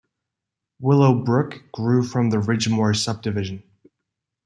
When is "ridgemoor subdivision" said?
2.39-3.61